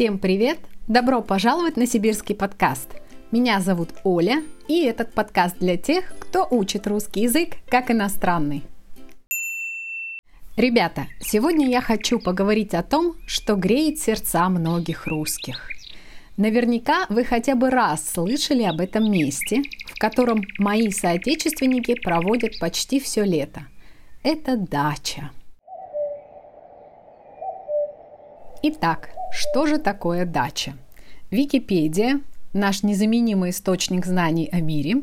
[0.00, 0.58] Всем привет!
[0.88, 2.88] Добро пожаловать на сибирский подкаст.
[3.32, 8.62] Меня зовут Оля, и этот подкаст для тех, кто учит русский язык как иностранный.
[10.56, 15.68] Ребята, сегодня я хочу поговорить о том, что греет сердца многих русских.
[16.38, 23.00] Наверняка вы хотя бы раз слышали об этом месте, в котором мои соотечественники проводят почти
[23.00, 23.66] все лето.
[24.22, 25.30] Это дача.
[28.62, 30.74] Итак, что же такое дача?
[31.30, 32.20] Википедия,
[32.52, 35.02] наш незаменимый источник знаний о мире,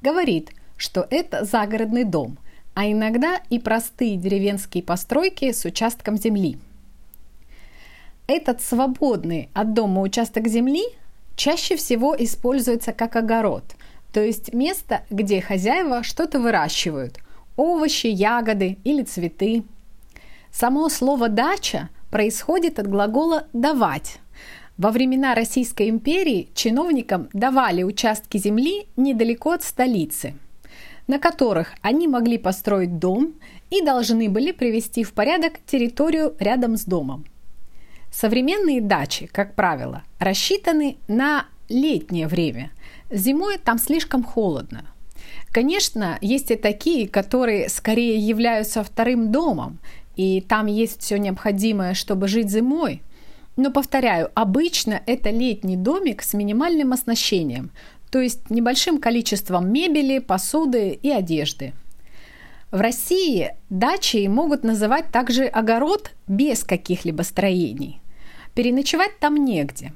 [0.00, 2.38] говорит, что это загородный дом,
[2.74, 6.58] а иногда и простые деревенские постройки с участком земли.
[8.26, 10.84] Этот свободный от дома участок земли
[11.36, 13.64] чаще всего используется как огород,
[14.12, 17.18] то есть место, где хозяева что-то выращивают–
[17.56, 19.64] овощи, ягоды или цветы.
[20.52, 24.20] Само слово «дача» происходит от глагола «давать».
[24.78, 30.32] Во времена Российской империи чиновникам давали участки земли недалеко от столицы,
[31.08, 33.34] на которых они могли построить дом
[33.68, 37.26] и должны были привести в порядок территорию рядом с домом.
[38.10, 42.70] Современные дачи, как правило, рассчитаны на летнее время.
[43.10, 44.86] Зимой там слишком холодно.
[45.52, 49.80] Конечно, есть и такие, которые скорее являются вторым домом
[50.16, 53.02] и там есть все необходимое, чтобы жить зимой.
[53.56, 57.70] Но, повторяю, обычно это летний домик с минимальным оснащением,
[58.10, 61.72] то есть небольшим количеством мебели, посуды и одежды.
[62.70, 68.00] В России дачей могут называть также огород без каких-либо строений.
[68.54, 69.92] Переночевать там негде.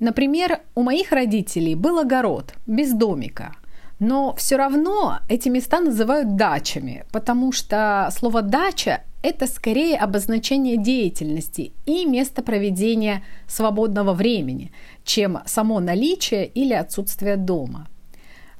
[0.00, 3.54] Например, у моих родителей был огород без домика–
[3.98, 11.72] но все равно эти места называют дачами, потому что слово «дача»– это скорее обозначение деятельности
[11.86, 14.70] и место проведения свободного времени,
[15.02, 17.88] чем само наличие или отсутствие дома.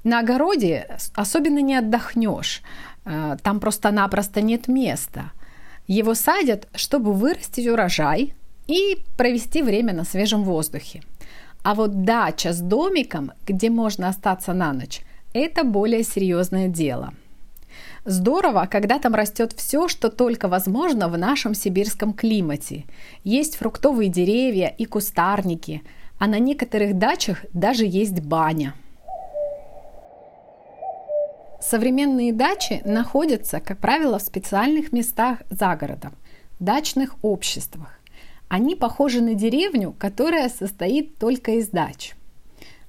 [0.05, 2.63] На огороде особенно не отдохнешь,
[3.05, 5.33] э, там просто-напросто нет места.
[5.87, 8.35] Его садят, чтобы вырастить урожай
[8.67, 11.03] и провести время на свежем воздухе.
[11.63, 15.03] А вот дача с домиком, где можно остаться на ночь–
[15.35, 17.13] это более серьезное дело.
[18.05, 22.85] Здорово, когда там растет все, что только возможно в нашем сибирском климате.
[23.23, 25.83] Есть фруктовые деревья и кустарники,
[26.19, 28.75] а на некоторых дачах даже есть баня.
[31.63, 36.13] Современные дачи находятся, как правило, в специальных местах за городом,
[36.61, 38.01] дачных обществах.
[38.49, 42.15] Они похожи на деревню, которая состоит только из дач–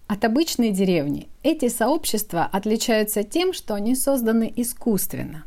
[0.08, 5.46] от обычной деревни эти сообщества отличаются тем, что они созданы искусственно.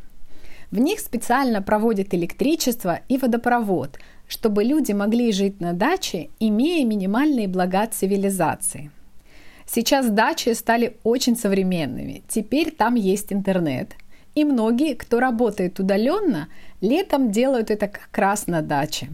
[0.71, 7.49] В них специально проводят электричество и водопровод, чтобы люди могли жить на даче, имея минимальные
[7.49, 8.91] блага цивилизации.
[9.65, 12.23] Сейчас дачи стали очень современными.
[12.29, 13.93] Теперь там есть интернет.
[14.35, 16.49] И многие, кто работает удаленно,
[16.81, 19.09] летом делают это как раз на даче.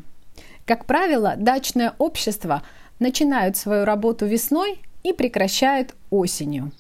[0.64, 2.62] Как правило, дачное общество
[2.98, 6.72] начинают свою работу весной и прекращают осенью.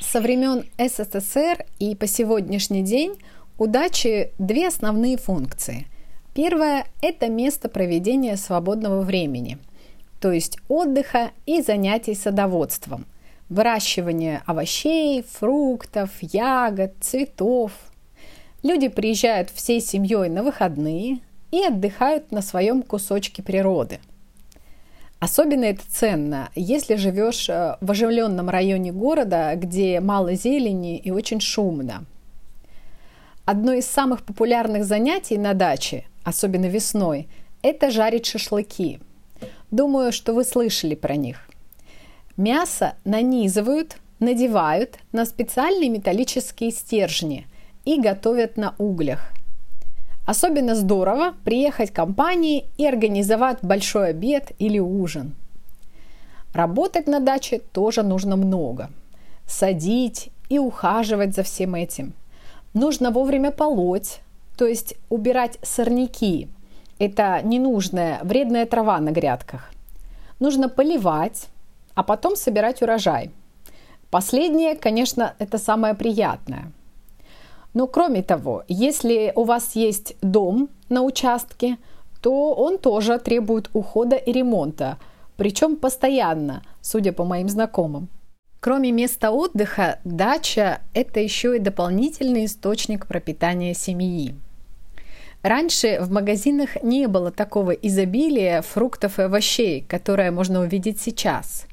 [0.00, 3.14] Со времен СССР и по сегодняшний день
[3.58, 5.86] у дачи две основные функции.
[6.34, 9.58] Первое– это место проведения свободного времени,
[10.20, 13.06] то есть отдыха и занятий садоводством,
[13.48, 17.72] выращивание овощей, фруктов, ягод, цветов.
[18.62, 21.18] Люди приезжают всей семьей на выходные
[21.50, 23.98] и отдыхают на своем кусочке природы–
[25.22, 31.38] Особенно это ценно, если живешь э, в оживленном районе города, где мало зелени и очень
[31.38, 32.06] шумно.
[33.44, 37.28] Одно из самых популярных занятий на даче, особенно весной,
[37.62, 38.98] это жарить шашлыки.
[39.70, 41.48] Думаю, что вы слышали про них.
[42.36, 47.46] Мясо нанизывают, надевают на специальные металлические стержни
[47.84, 49.30] и готовят на углях–
[50.24, 55.34] Особенно здорово приехать к компании и организовать большой обед или ужин.
[56.54, 58.90] Работать на даче тоже нужно много.
[59.46, 62.12] Садить и ухаживать за всем этим.
[62.72, 64.20] Нужно вовремя полоть,
[64.56, 66.48] то есть убирать сорняки.
[66.98, 69.72] Это ненужная вредная трава на грядках.
[70.38, 71.48] Нужно поливать,
[71.94, 73.30] а потом собирать урожай.
[74.10, 76.70] Последнее, конечно, это самое приятное–
[77.74, 81.78] но кроме того, если у вас есть дом на участке,
[82.20, 84.98] то он тоже требует ухода и ремонта,
[85.36, 88.08] причем постоянно, судя по моим знакомым.
[88.60, 94.36] Кроме места отдыха, дача– это еще и дополнительный источник пропитания семьи.
[95.42, 101.66] Раньше в магазинах не было такого изобилия фруктов и овощей, которое можно увидеть сейчас.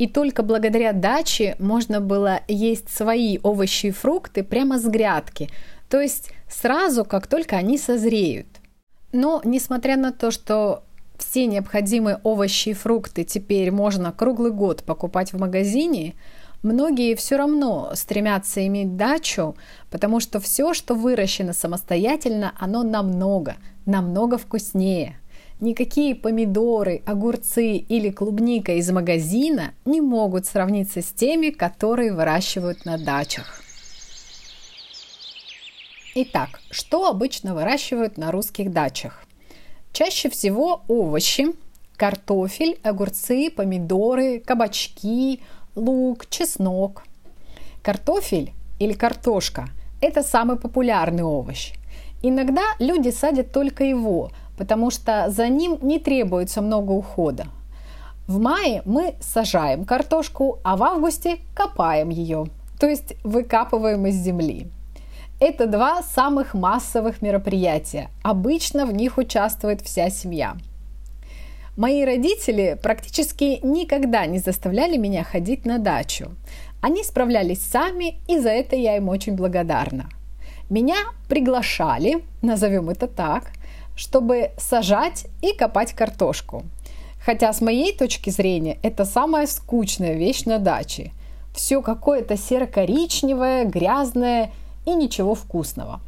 [0.00, 5.50] И только благодаря даче можно было есть свои овощи и фрукты прямо с грядки,
[5.90, 8.46] то есть сразу, как только они созреют.
[9.12, 10.84] Но, несмотря на то, что
[11.18, 16.14] все необходимые овощи и фрукты теперь можно круглый год покупать в магазине,
[16.62, 19.56] Многие все равно стремятся иметь дачу,
[19.90, 23.56] потому что все, что выращено самостоятельно, оно намного,
[23.86, 25.19] намного вкуснее.
[25.60, 32.96] Никакие помидоры, огурцы или клубника из магазина не могут сравниться с теми, которые выращивают на
[32.96, 33.62] дачах.
[36.14, 39.26] Итак, что обычно выращивают на русских дачах?
[39.92, 41.48] Чаще всего овощи,
[41.98, 45.40] картофель, огурцы, помидоры, кабачки,
[45.74, 47.04] лук, чеснок.
[47.82, 49.68] Картофель или картошка–
[50.00, 51.74] это самый популярный овощ.
[52.22, 54.30] Иногда люди садят только его,
[54.60, 57.46] потому что за ним не требуется много ухода.
[58.26, 62.44] В мае мы сажаем картошку, а в августе копаем ее,
[62.78, 64.68] то есть выкапываем из земли.
[65.40, 68.10] Это два самых массовых мероприятия.
[68.22, 70.56] Обычно в них участвует вся семья–
[71.80, 76.32] Мои родители практически никогда не заставляли меня ходить на дачу.
[76.82, 80.10] Они справлялись сами, и за это я им очень благодарна.
[80.68, 80.96] Меня
[81.26, 83.52] приглашали, назовем это так,
[84.00, 86.62] чтобы сажать и копать картошку.
[87.22, 91.12] Хотя с моей точки зрения это самая скучная вещь на даче.
[91.54, 94.52] Все какое-то серо-коричневое, грязное
[94.86, 96.00] и ничего вкусного.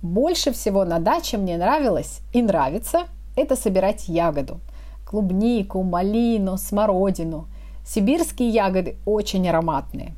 [0.00, 4.60] Больше всего на даче мне нравилось и нравится это собирать ягоду–
[5.04, 7.48] клубнику, малину, смородину.
[7.84, 10.14] Сибирские ягоды очень ароматные.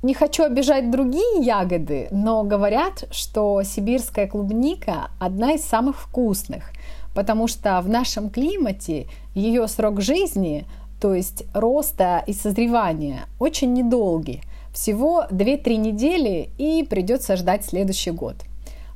[0.00, 6.70] Не хочу обижать другие ягоды, но говорят, что сибирская клубника одна из самых вкусных,
[7.14, 10.66] потому что в нашем климате ее срок жизни,
[11.00, 14.42] то есть роста и созревания, очень недолгий.
[14.72, 18.36] Всего 2-3 недели и придется ждать следующий год.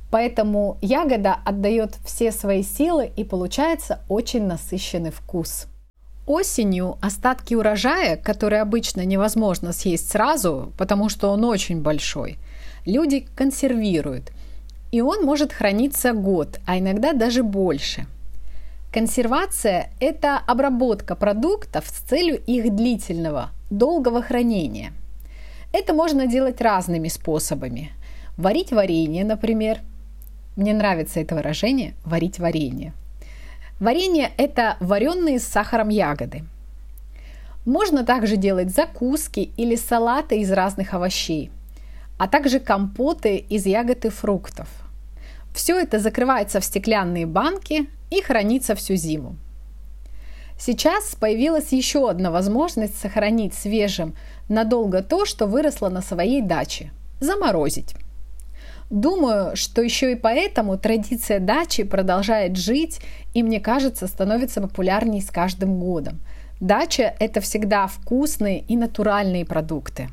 [0.09, 5.65] Поэтому ягода отдает все свои силы и получается очень насыщенный вкус.
[6.25, 12.37] Осенью остатки урожая, которые обычно невозможно съесть сразу, потому что он очень большой,
[12.85, 14.31] люди консервируют.
[14.91, 18.05] И он может храниться год, а иногда даже больше.
[18.93, 24.93] Консервация– это обработка продуктов с целью их длительного, долгого хранения.
[25.71, 27.91] Это можно делать разными способами.
[28.37, 29.79] Варить варенье, например–
[30.55, 32.93] мне нравится это выражение «варить варенье».
[33.79, 36.43] Варенье– это вареные с сахаром ягоды.
[37.65, 41.49] Можно также делать закуски или салаты из разных овощей,
[42.17, 44.67] а также компоты из ягод и фруктов.
[45.53, 49.37] Все это закрывается в стеклянные банки и хранится всю зиму.
[50.59, 54.15] Сейчас появилась еще одна возможность сохранить свежим
[54.49, 57.95] надолго то, что выросло на своей даче– заморозить.
[58.93, 62.99] Думаю, что еще и поэтому традиция дачи продолжает жить
[63.33, 66.21] и, мне кажется, становится популярней с каждым годом.
[66.59, 70.09] Дача– это всегда вкусные и натуральные продукты.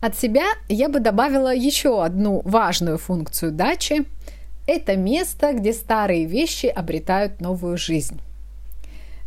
[0.00, 4.04] От себя я бы добавила еще одну важную функцию дачи–
[4.66, 8.20] это место, где старые вещи обретают новую жизнь.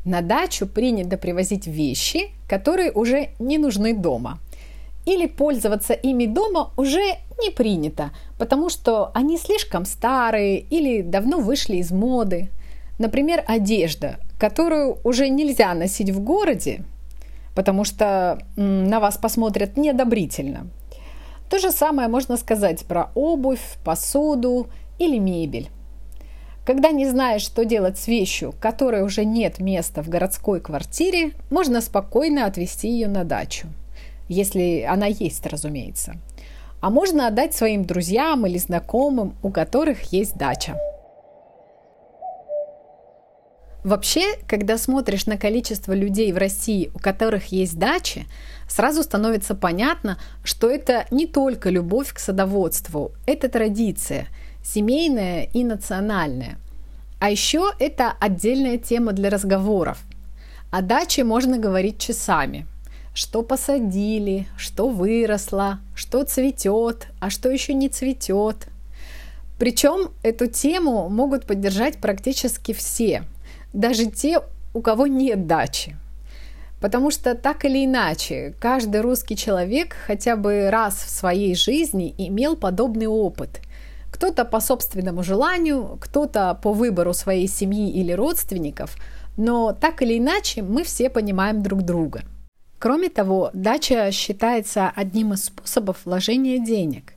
[0.04, 4.40] На дачу принято привозить вещи, которые уже не нужны дома–
[5.10, 7.02] или пользоваться ими дома уже
[7.42, 12.50] не принято, потому что они слишком старые или давно вышли из моды.
[13.00, 16.84] Например, одежда, которую уже нельзя носить в городе,
[17.56, 20.68] потому что на вас посмотрят неодобрительно.
[21.50, 24.68] То же самое можно сказать про обувь, посуду
[25.00, 25.70] или мебель.
[26.66, 31.82] Когда не знаешь, что делать с вещью, которой уже нет места в городской квартире, можно
[31.82, 33.68] спокойно отвезти ее на дачу
[34.30, 36.16] если она есть, разумеется.
[36.82, 40.78] А можно отдать своим друзьям или знакомым, у которых есть дача.
[43.84, 48.26] Вообще, когда смотришь на количество людей в России, у которых есть дачи,
[48.68, 54.28] сразу становится понятно, что это не только любовь к садоводству, это традиция,
[54.64, 56.58] семейная и национальная.
[57.20, 60.00] А еще это отдельная тема для разговоров.
[60.72, 62.68] О даче можно говорить часами–
[63.14, 68.68] что посадили, что выросло, что цветет, а что еще не цветет.
[69.58, 73.24] Причем эту тему могут поддержать практически все,
[73.74, 74.42] даже те,
[74.74, 75.98] у кого нет дачи.
[76.80, 82.56] Потому что так или иначе, каждый русский человек хотя бы раз в своей жизни имел
[82.56, 83.60] подобный опыт.
[84.12, 88.96] Кто-то по собственному желанию, кто-то по выбору своей семьи или родственников,
[89.36, 92.24] но так или иначе мы все понимаем друг друга.
[92.80, 97.14] Кроме того, дача считается одним из способов вложения денег,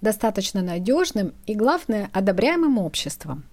[0.00, 3.44] достаточно надежным и, главное, одобряемым обществом.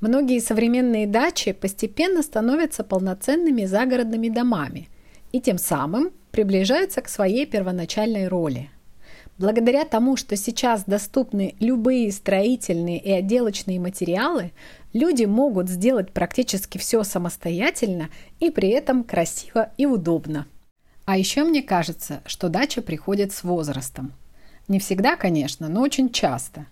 [0.00, 4.88] Многие современные дачи постепенно становятся полноценными загородными домами
[5.32, 8.70] и тем самым приближаются к своей первоначальной роли.
[9.36, 14.52] Благодаря тому, что сейчас доступны любые строительные и отделочные материалы,
[14.92, 20.46] люди могут сделать практически все самостоятельно и при этом красиво и удобно.
[21.06, 24.12] А еще мне кажется, что дача приходит с возрастом.
[24.68, 26.66] Не всегда, конечно, но очень часто.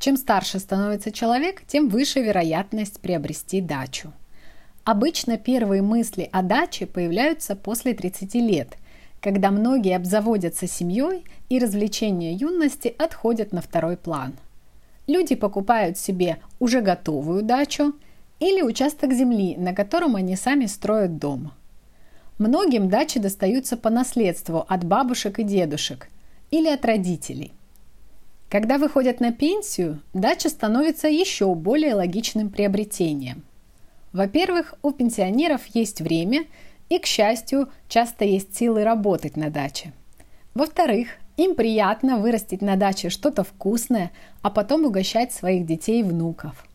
[0.00, 4.12] Чем старше становится человек, тем выше вероятность приобрести дачу.
[4.82, 8.76] Обычно первые мысли о даче появляются после 30 лет,
[9.20, 14.34] когда многие обзаводятся семьей и развлечения юности отходят на второй план.
[15.06, 17.94] Люди покупают себе уже готовую дачу
[18.40, 21.52] или участок земли, на котором они сами строят дом–
[22.38, 26.08] Многим дачи достаются по наследству от бабушек и дедушек
[26.50, 27.52] или от родителей.
[28.50, 33.42] Когда выходят на пенсию, дача становится еще более логичным приобретением.
[34.12, 36.44] Во-первых, у пенсионеров есть время
[36.90, 39.92] и, к счастью, часто есть силы работать на даче.
[40.54, 44.10] Во-вторых, им приятно вырастить на даче что-то вкусное,
[44.42, 46.66] а потом угощать своих детей и внуков.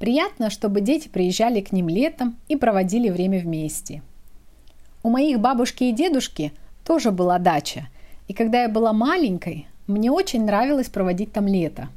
[0.00, 4.02] Приятно, чтобы дети приезжали к ним летом и проводили время вместе–
[5.06, 6.50] у моих бабушки и дедушки
[6.82, 7.86] тоже была дача,
[8.26, 11.90] и когда я была маленькой, мне очень нравилось проводить там лето.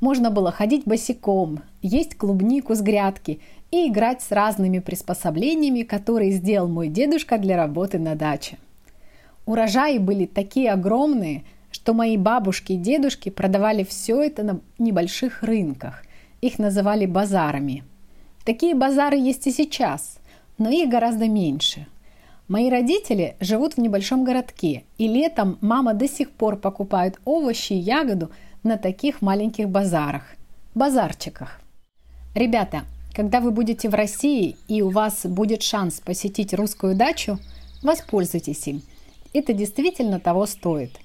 [0.00, 3.40] Можно было ходить босиком, есть клубнику с грядки
[3.70, 8.58] и играть с разными приспособлениями, которые сделал мой дедушка для работы на даче.
[9.46, 16.02] Урожаи были такие огромные, что мои бабушки и дедушки продавали все это на небольших рынках.
[16.42, 17.82] Их называли базарами.
[18.44, 20.18] Такие базары есть и сейчас,
[20.58, 21.86] но их гораздо меньше–
[22.48, 27.78] Мои родители живут в небольшом городке, и летом мама до сих пор покупает овощи и
[27.78, 28.30] ягоду
[28.62, 30.22] на таких маленьких базарах,
[30.72, 31.60] базарчиках.
[32.36, 37.40] Ребята, когда вы будете в России и у вас будет шанс посетить русскую дачу,
[37.82, 38.82] воспользуйтесь им.
[39.32, 41.00] Это действительно того стоит.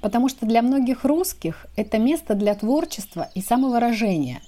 [0.00, 4.40] Потому что для многих русских это место для творчества и самовыражения.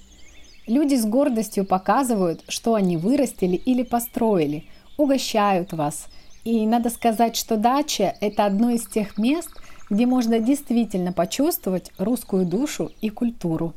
[0.67, 4.65] Люди с гордостью показывают, что они вырастили или построили,
[4.97, 6.07] угощают вас–
[6.45, 9.49] и надо сказать, что дача– это одно из тех мест,
[9.89, 13.73] где можно действительно почувствовать русскую душу и культуру.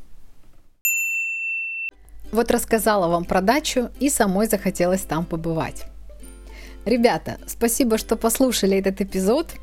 [2.30, 5.86] Вот рассказала вам про дачу и самой захотелось там побывать.
[6.84, 9.54] Ребята, спасибо, что послушали этот эпизод.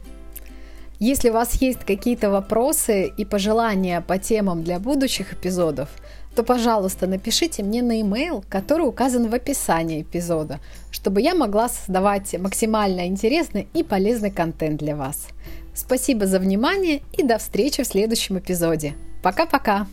[0.99, 5.89] Если у вас есть какие-то вопросы и пожелания по темам для будущих эпизодов–
[6.35, 10.59] то, пожалуйста, напишите мне на e-mail, который указан в описании эпизода,
[10.91, 15.27] чтобы я могла создавать максимально интересный и полезный контент для вас.
[15.73, 18.95] Спасибо за внимание и до встречи в следующем эпизоде.
[19.23, 19.87] Пока-пока!